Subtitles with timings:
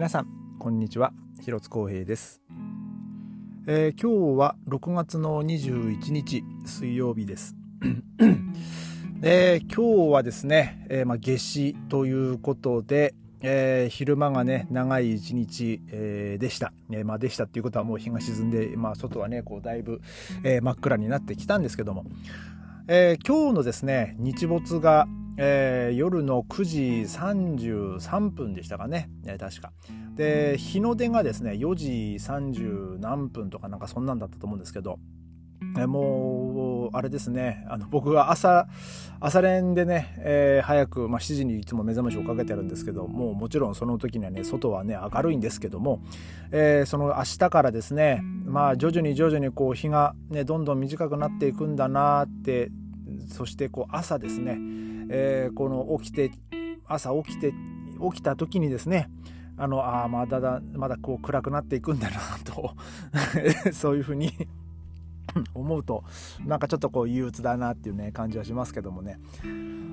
[0.00, 1.12] 皆さんこんにちは。
[1.42, 2.40] 広津光平です、
[3.66, 7.54] えー、今日は6月の21日水曜日です。
[9.20, 20.00] えー、今日はですね、えー、まあ、夏至ということで、えー、昼間がね長い一日、えー、でした、えー、まあ、でしたっていうことはもう日が沈んで、まあ、外はねこうだいぶ、
[20.44, 22.06] え真っ暗になってきたんですけども、
[22.88, 25.06] え今日のですね日没が、
[25.42, 29.72] えー、夜の9時33分でしたかね、えー、確か。
[30.14, 31.88] で日の出がですね4時
[32.20, 34.98] 30何分とかなんかそんなんだったと思うんですけど、
[35.78, 37.64] えー、もうあれですね。
[37.70, 38.68] あの僕は朝
[39.18, 46.02] 朝練でね、えー、早く、まあ、7時にいつも目覚ましをかけてるんですけどもうもちろんその時にはね外はね明るいんですけども、
[46.52, 52.70] えー、その明日からですねまあ徐々に徐々にこう日がねどんどん短くなっていくんだなって
[53.28, 54.58] そしてこう朝ですね
[55.10, 56.30] えー、この起きて
[56.86, 57.52] 朝起きて
[58.12, 59.10] 起きた時にですね
[59.58, 62.74] あのあまだだまだこう暗くなっていくんだなと
[63.74, 64.32] そういうふうに
[65.54, 66.04] 思うと
[66.46, 69.18] なんかちょっとこう憂鬱だなっていうね感じはしますけどもね。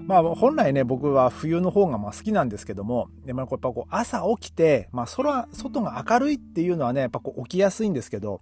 [0.06, 8.40] まあ本来ね僕は冬の方がまあ好きなんですけどもでもやっぱこう朝起きて、まあ、空外が明るいっていうのはねやっぱこう起きやすいんですけど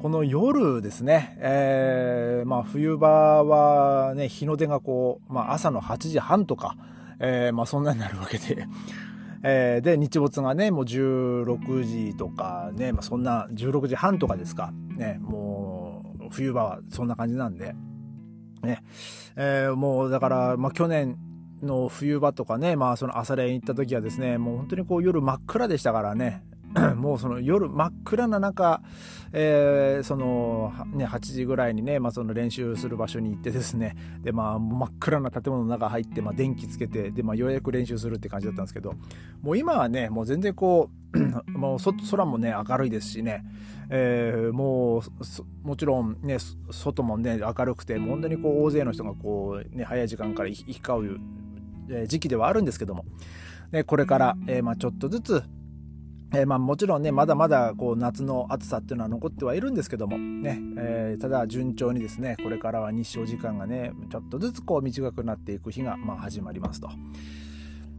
[0.00, 6.74] この夜ですね、えー、まあ冬場はね、日の出がこう、まあ朝の8時半とか、
[7.18, 8.66] えー、まあそんなになるわけで、
[9.44, 17.74] えー、で、日没がね、もう16時とかね、まあそんな16時半とかですか、ね、もう冬場はそんな感じなんで、
[18.62, 18.82] ね、
[19.36, 21.18] えー、もうだから、まあ去年、
[21.62, 26.42] の冬場とかね、まあその朝練行った時はですね、もう本当にこう夜真っ暗でしたからね、
[26.96, 28.82] もうその夜真っ暗な中、
[29.32, 38.94] えー、そのね、8時ぐらいにね、まあ、その練習する場所に行ってですね、で、まあ、真っ暗な建物の中入って、まあ、電気つけて、で、まあ、ようやく練習するって感じだったんですけど、
[39.42, 41.18] もう今はね、もう全然こう、
[41.50, 41.78] もう
[42.10, 43.44] 空もね、明るいですしね、
[43.88, 45.02] えー、もう、
[45.66, 46.38] もちろんね、
[46.70, 53.04] 外もね、明るくて、本当にこう、大勢の人がこう、ね、早い時間から行き交う時期ではあるんですけども、
[53.86, 55.42] これから、えー、まあ、ちょっとずつ、
[56.32, 66.88] えー、まあ、もちろんねまだまだこう夏の暑さっていうのは残ってはいるんですけどもね、えー、ただ順調にですねこれからは日照時間がねちょっとずつこう短くなっていく日がまあ始まりますと。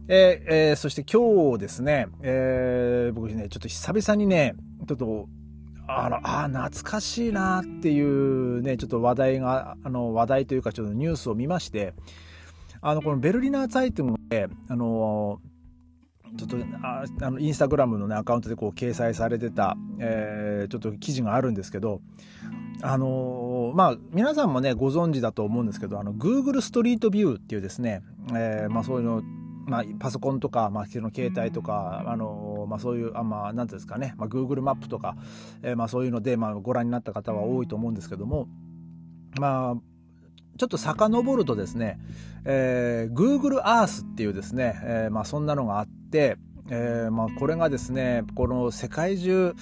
[0.08, 4.54] えー、えー、そして今日ですね、えー、僕ねちょっと久々にね
[4.88, 5.28] ちょっと
[5.86, 11.94] あのあ懐かしいなっていうねちょっと話題があの話題というかちょっとニュースを見まして
[12.80, 15.40] あのこのベルリナー・ツァイトゥンであの
[16.36, 22.00] ちょっとああのインスタグラムの、ね、アカウントでこう掲載されてた、えー、ちょっと記事があるんですけど、
[22.82, 28.02] あのー、まあ、皆さんもね、ご存知だと思うんですけど、あの、Google ストリートビューっていうですね、
[28.34, 29.22] えー、まあそういうの、
[29.66, 35.16] まあ、パソコンとか、まあ、の携帯とか、あのまあ、そういう、あまあ、なんていうんですかね、まあ、Google マップとか、
[35.62, 38.48] えー、まあ、そういうので、まあ、ご覧になった方は多いと思うんですけども、
[39.38, 39.76] まあ、
[40.58, 42.00] ちょっと遡るとですね、
[42.44, 46.01] えー、Google Earth っていうですね、えー、まあそんなのがあって、
[46.70, 49.54] えー、まあこれがですね、この世界中、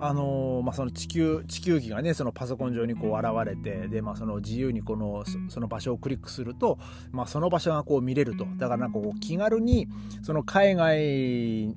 [0.00, 6.78] あのー、まあ、その地球、地球儀がね、そのパソコン上にこう現れて、で、まあ、その自由にこの、その場所をクリックすると、
[7.10, 8.46] まあ、その場所がこう見れると。
[8.56, 9.88] だからなんかこう気軽に、
[10.22, 11.74] その海外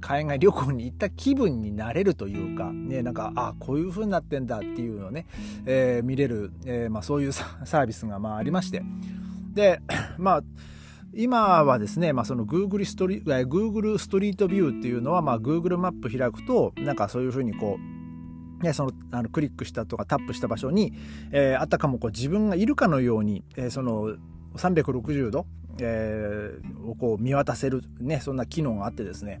[0.00, 5.26] 海外旅行に行った気分になれるというか、ね、なんか、あ、こういう風になってんだっていうのをね、
[5.66, 8.82] えー、見れる、えー、まあ、そういうサービスがまあありまして。
[9.54, 9.80] で、
[10.18, 10.42] まあ、
[11.14, 17.78] 今はですね、まあ、その Google ストリ Google ストリートビューっていうのは、まあ、Google マップ開くと、なんかそういうふうにこ
[18.60, 20.94] う、ね、そのあのクリックしたとかタップした場所に、
[21.32, 24.16] えー、あたかもこう自分がいるかのように、えー、その
[24.56, 25.46] 360度、
[25.80, 29.40] えー、をこう見渡せる、ね、そんな機能があってですね。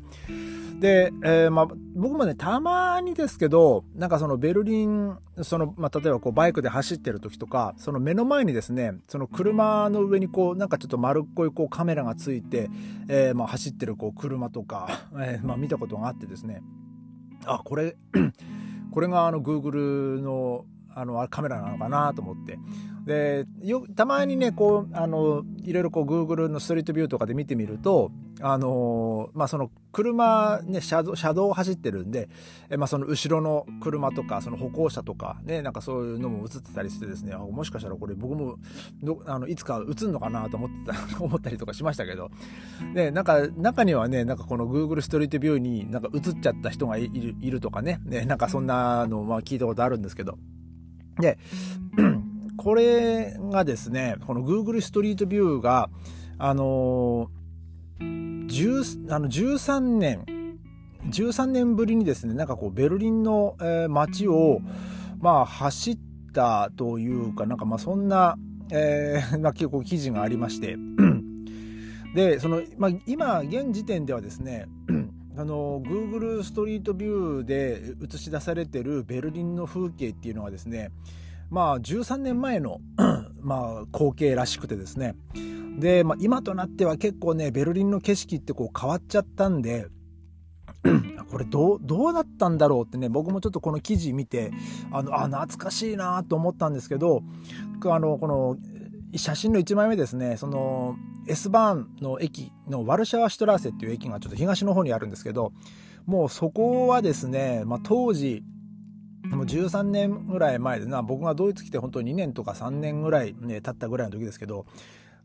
[0.80, 12.68] で、えー、まあ、僕もね、たまにですけど、なんかそのベルリン、その、まあ、例えばこうバイクで走ってる時とか、その目の前にですね、その車の上にこう、なんかちょっと丸っこいこうカメラがついて、
[13.08, 16.62] えー、まあ、走ってるこう車とか、えー、まあ、見たことがあってですね、
[17.44, 17.96] あ、これ、
[18.90, 22.58] これがあの Google のあのカメラなのかなと思って
[23.04, 32.28] でよたまにねこうあのいろいろこう Google のストリートビューとかで見てみるとあのまあその車ね車道を走ってるんで
[32.70, 38.56] え、まあ、その後ろの車とか歩行者とかねなんかそういうのも映ってたりしてですねもしかしたらこれ僕も
[39.26, 42.30] あのいつか映るのかなと思ってた 思ったりとかしましたけど
[42.94, 50.38] でなんか中にはねなんかこの Google ストリートビューになんか映っちゃった人がいるいるとかねねなんかそんなのまあ聞いたことあるんですけど
[51.20, 51.38] で
[52.62, 55.90] これがですね、この Google ストリートビューが、
[56.38, 60.24] あのー、あの13年
[61.08, 64.60] 13年ぶりにですねなんかこうベルリンの、えー、街を
[65.18, 65.98] まあ走っ
[66.32, 68.36] たというかなんかまあそんな、
[68.70, 70.76] えー まあ、結構記事がありまして。
[72.14, 74.66] でその、まあ、今現時点ではですね
[75.34, 80.90] あの Google ストリートビューで映し出されてるベルリンの風景っていうのはですね
[81.52, 82.80] まあ13年前の
[83.42, 85.14] まあ光景らしくてですね。
[85.78, 89.88] で、まあ、今となっては結構ねベルリンの景色ってこう変わっちゃったんで
[91.30, 94.50] これどうどうなったんだろうってね僕もちょっとこの記事見て
[94.90, 97.22] あのあ懐かしいなと思ったんですけど
[97.84, 98.56] あのこの
[99.14, 100.96] 写真の1枚目ですねその
[101.26, 105.52] S バーンの駅のワルシャワシュトラーセっていう駅がちょっと東の方にあるんですけど
[106.06, 108.42] もうそこはですね、まあ、当時
[109.24, 114.66] もう13年ぐらい前でな僕がドイツ来て本当に2年とか3年ぐらい、ね、経ったぐらいの時ですけど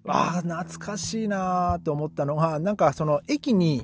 [0.06, 3.84] ああ懐かしいなと思ったのがなんかその駅に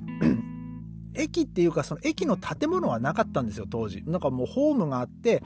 [1.15, 4.03] 駅っていうかその駅の建物はなかったんですよ当時。
[4.05, 5.43] なんかもうホームがあって、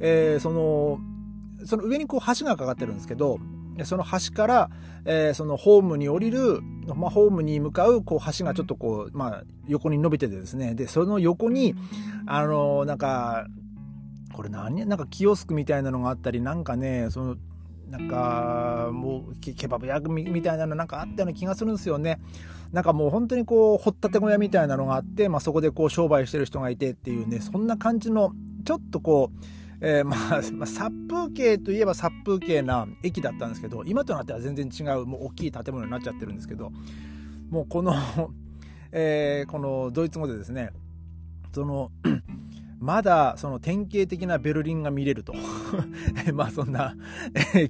[0.00, 0.98] えー、その
[1.66, 3.38] その上にこう橋がかかってるんですけど
[3.84, 4.70] その橋から、
[5.04, 10.74] えー、そのホームに降りる、まあ、ホームに向かうこう橋がちょっとこう、まあ、横に伸びててですね。
[10.74, 11.74] でその横に
[12.26, 13.46] あのなんか
[14.34, 17.36] これ何なんかキオスクみたいなのがあったりなんかねその
[17.88, 22.18] なんかもうケバブ屋みたいなのなんかあったような気がするんですよね。
[22.72, 28.32] なんかもう本当にこう掘ったて小屋みたいなのがあって、まあ、そこでこう商売してる人がいてっていうねそんな感じの
[28.64, 29.44] ちょっとこう
[29.80, 36.72] えー、 まあ、まあ、殺風景といえば殺風景な駅だったんですけど今となっては全然違うもう大きい建物になっちゃってるんですけど
[37.50, 37.94] もうこの
[38.90, 40.70] えー、このドイツ語でですね
[41.52, 41.92] その
[42.84, 45.32] まだその典型的なベルリンが見れると。
[46.34, 46.94] まあそんな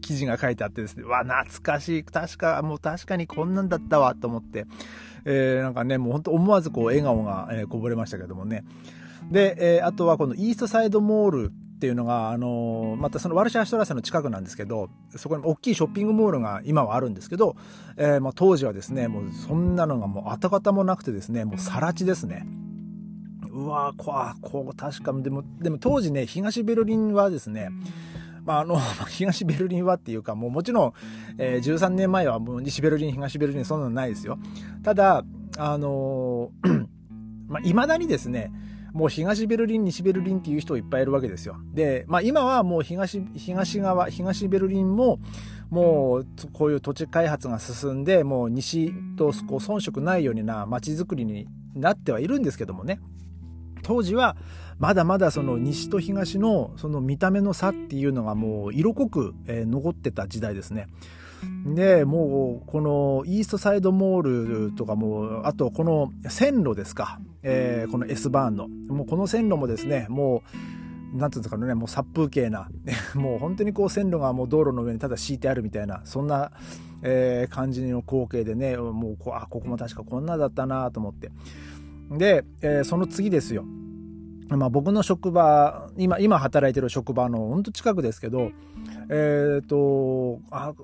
[0.01, 1.05] 記事が書いてあってですね。
[1.05, 2.03] わ懐かしい。
[2.03, 4.67] 確かもう確かにこんなんだったわと思って、
[5.25, 8.65] えー、なんかねもう本当思わずこう笑顔が、えー、こぼれましたけどもね。
[9.31, 17.55] で、えー、あとはこのイーストサイドモールっていうのが、あのまたそのワルシャワシュトラセの近くなんですけどそこに大きいショッピングモールが今はあるんですけど、
[17.97, 22.47] えー、まあ、当時はですねもうそんなのがもう跡形もなくてですねもう更地ですね。
[23.55, 27.71] うわこわこう確かでもでも当時ね東ベルリンはですね
[28.45, 28.79] まあ、あの
[29.09, 30.93] 東ベルリンはっていうかもうもちろん、
[31.39, 34.39] えー、13年前はもう西ベルリン東ベルリンそんなのないですよ
[34.83, 35.25] ただ
[35.57, 36.87] あのー、
[37.49, 38.53] まあ、未だにですね
[38.95, 41.57] もう東ベルリン、西ベルリンっていう人いっぱいいるわけですよ。
[41.73, 45.19] で、まあ今はもう東、東側、東ベルリンも、
[45.69, 53.01] もうこういう土地開発が進んで、もう西とこう遜色ないような街づくりになってはいるんですけどもね。
[53.85, 54.37] 当時は
[54.79, 60.89] まだまだその西と東のその見た目の差っていうのがもう色濃く、え残ってた時代ですね。
[61.67, 68.69] でもうこのイーストサイドモールとかもあとこの線路ですか、えー、この S バーンの。
[68.69, 70.43] もうこの線路もですねも
[71.15, 72.69] うなんていうんですかねもう殺風景な。
[73.15, 76.51] もう本当にこう線路がもう道路の上にただ敷いてあるみたいなそんな、
[77.03, 81.31] えー、感じの光景でねもうこあここも確かこんなだったなと思って。
[82.11, 83.65] で、えー、その次ですよ。
[84.49, 88.51] まあ、僕の職場今今働いてる職場のほんと近くですけど
[89.09, 90.75] えっ、ー、とあ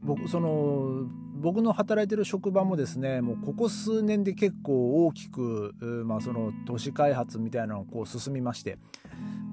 [0.00, 5.74] 僕その僕の働いてる職場もですねもうここ数年で結構大きく、
[6.06, 8.78] まあ、その都市開発みたいなのがこう進みまして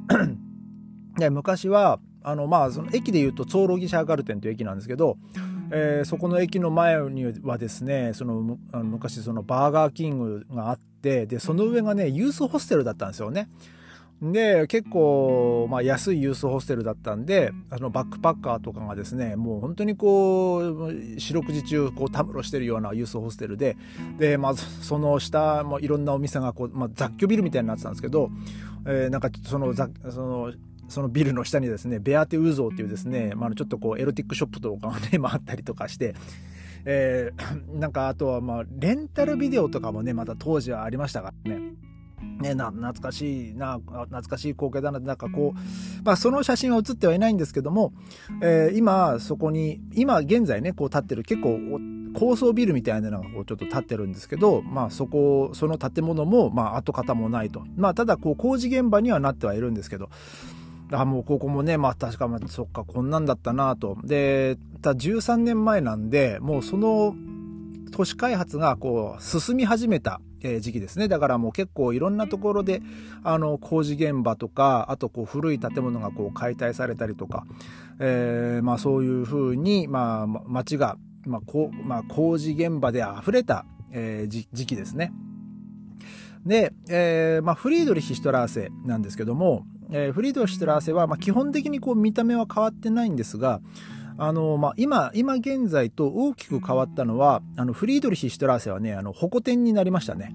[1.18, 5.18] で昔はあのまあその駅でいうとツォーロギシャーガルテンという駅なんですけど
[5.72, 13.50] えー、そこの駅の前にはですねそのの昔そのバーガーキングがあってでその上がねユースホステルだったんですよね。
[14.22, 23.78] で結構、まあ、安いユースホステルだったんであのバックパッカーとかがですねもう本当にこう四六時中こうたむろしてるようなユースホステルで
[24.20, 28.30] で、まあ、その下もいろんなお店がこう、まあ、雑居ビルみたいになってたんですけど、
[28.86, 29.90] えー、なんかそのそ
[30.22, 30.54] の
[30.92, 36.14] そのビルの下にですね、ベアテウゾーっていうですね、まあ、ちょっとこうエロティックショップとかがね、まあ、あったりとかして、
[36.86, 41.74] えー、 なんかあとはまあ、レンタルビデオとかもね、また当時はありましたからね。
[42.40, 47.94] ね、な懐かしいな懐かしい光景だななんかこう、まあ、その写真は写ってはいないんですけども、
[48.44, 51.60] えー、今そこに今現在ねこう立ってる結構
[52.14, 60.10] 高層ビルみたいなのがこうちょっと立ってるんですけど、まあ、そこその建物も、まあ、跡形もないと、まあ、ただこう工事現場にはなってはいるんですけど
[60.92, 67.16] あもうここもねまあ確かまあそっかこんなんだったなとでた13年前なんでもうその
[67.92, 70.22] 都市開発がこう進み始めた
[70.60, 72.82] 時期ですねだからもう結構いろんなところで
[73.24, 77.46] あの工事現場とかあとこう古い建物がこう解体されたりとか、
[78.00, 85.12] えー、まあそういうふうに、まあ、街が、まあこまあ、工事現場で溢れた、えー、時期ですね。
[86.46, 93.62] で、えーまあ、フリードリヒ・シュトラーセなんですけども、えー、フリードリヒ・シュトラーセは、まあ、基本的にこう見た目は変わってないんですが、
[94.18, 100.34] あの、まあ、今、今現在と大きく変わったのは、あの、フリードリヒ・シュトラーセはね、あの、ホコ天になりましたね。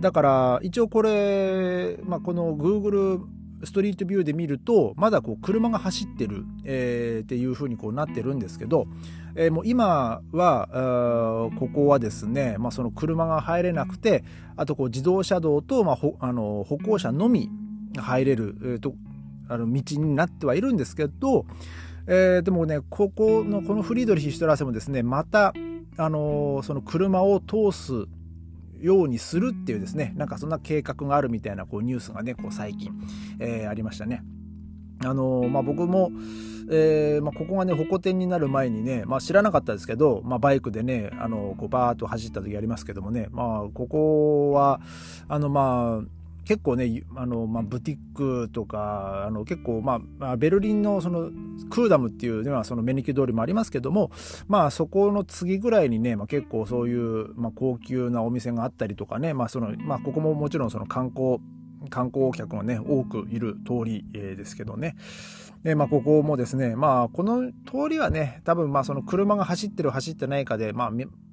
[0.00, 3.20] だから、一応これ、まあ、この Google
[3.64, 8.86] ストリートビューで見ると、まだこう車が走ってる、えー、っていう風にこうなってるんですけど、
[9.34, 14.24] えー、もう今は、ここはですね、まあ、その車が入れなくて、
[14.56, 17.48] あとこう自動車道と、まあ、あの歩行者のみ
[18.00, 18.94] 入れる、と
[19.48, 21.46] あの道になってはいるんですけど、
[22.06, 25.54] えー、でもね、ここの、このフリードリヒ・シュトラーセもですね、また、
[25.96, 28.06] あのその車を通す
[28.80, 32.92] ようにするっていうですねなんかそんな計画があるみたいなこうニュースがねこう最近、
[33.38, 34.22] えー、ありましたね。
[35.00, 36.10] あの、まあ、僕も、
[36.70, 44.80] えーまあ、ここがねホコ天になる前にね、まあ、知らなかったですけど、ま、バイクでねあのこうバーッと走った時ありますけどもね、まあ、ここは
[45.28, 51.30] あのまあ結構ねあの、まあ、ブティックとかあの結構、まあ、ベルリンのその
[51.70, 54.10] クーダムっていうのはそのメニキュ通りもありますけども、
[54.46, 61.38] まあ、そこの次ぐらいにね、まあ、結構そういう、まあ、高級なお店があったりとかね、まあそのまあ、ここももちろんその観光
[61.90, 64.96] 観光客がね多くいる通り、えー、ですけどね。
[65.64, 70.90] で、まあ、ここもですね、まあ、この通りはね、多分、まあ、その車が走ってる、走ってないかで、まあ、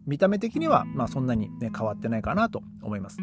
[0.08, 3.18] 見た目的には、まあ、そんなにね、変わってないかなと思います。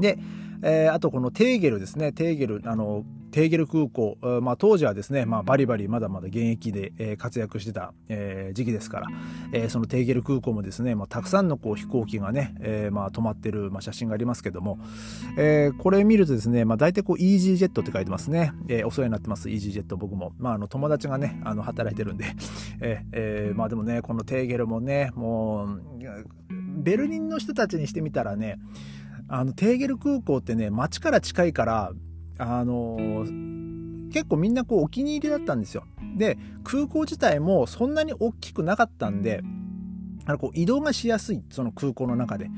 [0.00, 0.18] で、
[0.62, 7.92] えー、あとこのテーゲルですね、テーゲル、あの、テーゲル空港、まあ、当時はですね、まあ、バリバリまだまだ現役で、活躍してた、
[8.54, 9.00] 時期ですか
[9.52, 14.78] ら、そのテーゲル空港もですね、まあ、たくさんのこう飛行機がね、まあ、止まってる、写真がありますけども、
[15.78, 18.52] これ見るとですね、まあ、大体こうイージージェットって書いてますね、
[18.86, 22.24] お世話になってますイージージェット僕も、まあ、あの友達がねあの働いてるんで、
[23.54, 25.82] まあでもねこのテーゲルもねもう
[26.78, 28.58] ベルリンの人たちにしてみたらね
[29.28, 31.92] あのテーゲル空港ってね街から近いから
[32.38, 32.96] あの、
[34.12, 35.84] 結構みんなこうお気に入りだったんですよ。
[36.16, 39.42] で空港自体もそんなに大きくなかったんで
[40.26, 42.50] あのこう移動がしやすいその空港の中で、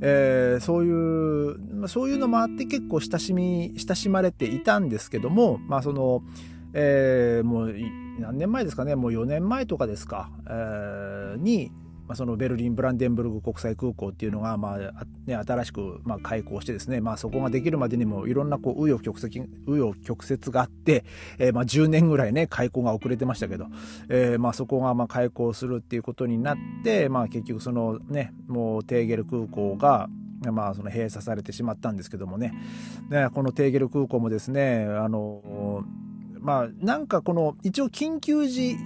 [0.00, 6.22] えー、そういうそういうのもあって結構親しみ親しまれていたんですけどもまあその
[6.74, 7.74] えー、もう
[8.20, 11.72] 何年前ですかねもう4年前とかですか、えー、に
[12.08, 14.78] まあ、そのベルリン・ブランデンブルグ国際空港っていうのが、まあ
[15.26, 21.04] ね、新しくまあ開港してですね、まあ、そこができるまでにもいろんなこう紆余曲折紆余曲折があって、
[21.38, 23.66] えー、まあ10年ぐらいね開港が遅れてましたけど、
[24.08, 30.08] えー、まあそこがまあ開港するっていうことになって、まあ、結局そのねもうテーゲル空港が
[30.52, 32.52] まあ、その閉鎖されてしまったんですけどもね。
[33.10, 35.84] ねこのテーゲル空港もですねあの
[36.38, 38.76] まあなんかこの一応緊急時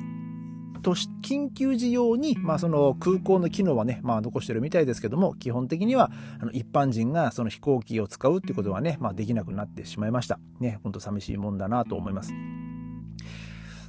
[0.82, 6.10] と緊急時用に、まあ、その空港の機能はね、まあ、残してるみたいですけども、基本的には
[6.40, 10.38] あの一般人がその飛行機を使うっていうことはね、まあ、できなくなってしまいました。
[10.60, 12.32] ね、ほんと寂しいもんだなと思います。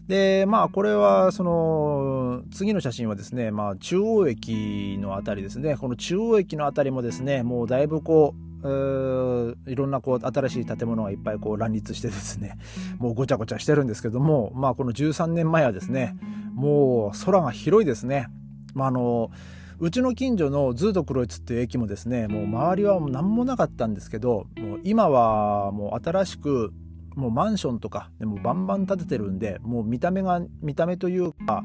[0.07, 5.77] で、まあ、これは、その、次の写真はですね、まあ、中央駅のあたりですね。
[5.77, 12.57] この中央駅のあたりもですね、もうだいぶこう、いろんなこう新しい建物がいっぱいこう乱立してですね
[12.97, 16.15] もうごちゃごちゃしてるんですけどもまあこの13年前はですね
[16.53, 18.27] もう空が広いですね。
[18.73, 19.31] まあ、あの
[19.79, 26.71] うちの近所のズードクロイツっていう駅もですねもう周りは何もなかったんですけどもう今はもう新しく
[27.15, 31.63] もうマンションとかでもバンバン建ててるんでもう見た目が見た目というか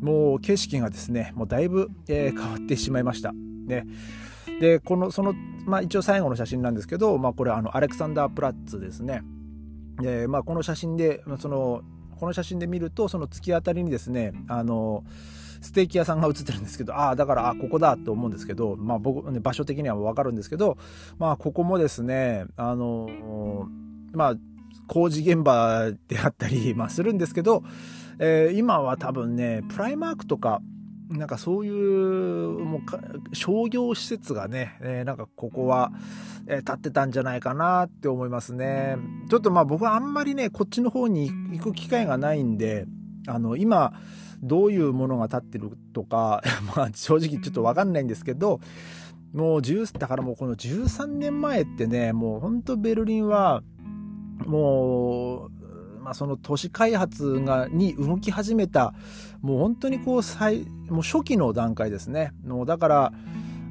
[0.00, 3.32] もう景色がですねもうだいぶ、えー、変わってしまいました。
[3.32, 3.84] ね、
[4.60, 5.34] でこのその、
[5.66, 9.22] まあ、一応最後の写真なんですけど、まあ、これあのアレクサンダー・プラッツですね。
[10.00, 11.82] でまあ、この写真でその
[12.18, 15.04] この写真で見るとその突き当たりにですねあの
[15.60, 20.78] ステーキ屋さんが写ってるんですけどああだからあここだと思うんですけど、まあ僕ね、場所的には分かるんですけど、
[21.18, 23.66] まあ、ここもですねあの
[24.12, 24.34] まあ
[24.86, 27.62] 工事現場であったり、まあ、するんですけど、
[28.18, 30.62] えー、今は多分ねプライマークとか
[31.10, 35.90] なんかそういうもう商業施設がね、えー、なんかここは、
[36.46, 38.96] えー、建ってたんじゃないかなって思いますね。
[39.30, 42.86] ちょっとまあ僕はあんまりね、こっちの方に行く機会がないんで、
[43.26, 43.94] あの、今、
[44.42, 46.42] どういうものが建ってるとか、
[46.76, 48.60] まあ正直ちょっとわかんないんですけど、
[49.32, 53.62] もう10、だからもうこの13年前ってね、もう本当ベルリンは、
[54.46, 55.57] もう、
[56.08, 58.94] まあ、その都市開発がに動き始めた
[59.42, 62.32] もう本当にこう最もう初期の段階ですね。
[62.46, 63.12] もうだから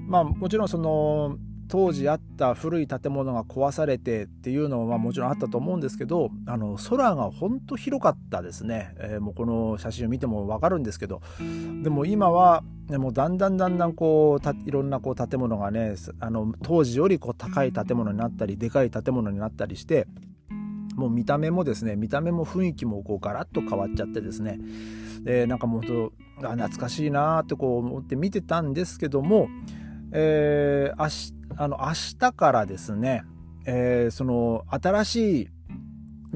[0.06, 11.22] まあもちろんその当時あった古い建物が壊されてっていうのはもちろんあったと思うんですけどあの空が本当広かったですね、えー、もうこの写真を見ても分かるんですけど。
[11.82, 12.64] でも今は
[13.00, 20.06] もうだんだんだんだんこういろんなこう建物がねあの当時よりこう高い建物になったりでかい建物になったりして
[20.98, 24.60] もう見た目もですね見た目も雰囲気もこうガラッと変わっちゃってですね。
[25.24, 26.12] でなんかもう本
[26.42, 29.48] 当あ懐かしいなってこう思って見てたんですけども、
[30.12, 33.24] えー、明日あの明日からですね、
[33.66, 35.50] えー、その新しい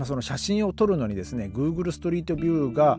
[0.02, 2.98] まあ、その写真を撮るのにですね Google ストリートビューが、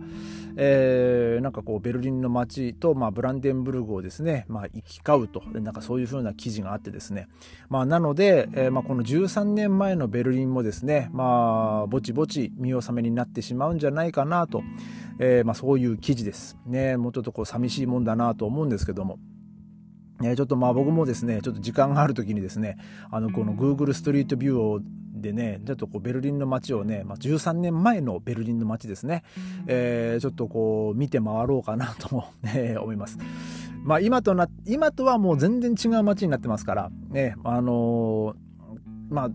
[0.56, 5.42] えー、なんかこうベルリンの街と、まあ、ブランデンブルグをですね、まあ、行き交うと。
[5.58, 7.26] なんかそういうふうな記事があってですね、
[7.68, 14.62] まあ、なので、えーまあ、この13年前のベルリンもですね、まあ、ぼちぼち見納めになってしまうんじゃないかなと、
[15.18, 16.56] えーまあ、そういう記事です。
[16.66, 19.18] ねもうちょっとこう寂しいもんだなと思うんですけども。
[20.36, 22.76] ちょっとまあ僕もですね、ちょっと時間がある時にですね、
[23.10, 24.80] あのこの Google ストリートビューを
[25.22, 29.22] でねちょっとこうベルリンの街をね、まあ、13年前のベルリンの街ですね、
[29.66, 33.18] えー、ちょっとこう見て回ろうかなと、ね、 思います。
[33.84, 39.30] まあ、今とな今とはもう全然違う街になってますからねあのー、まあ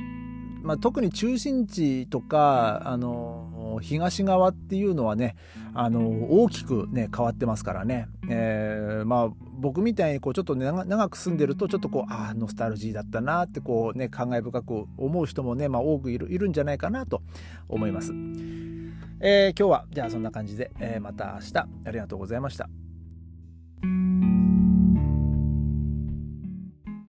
[0.63, 3.47] まあ、特に中心地とか、あの
[3.79, 5.36] 東側っていうのはね、
[5.74, 9.29] あの大きくね変わってますからね、えー、まあ
[9.60, 17.22] 僕みたいにこうちょっとね長く住んでるとちょっとこうああノスタルジーだったなってこうね感慨深く思う人もね、まあ、多くいるいるんじゃないかなと
[17.67, 18.13] 思います。
[19.19, 22.69] えー、今日はじゃあそんな感じで、えー、また明日ありがとうございました。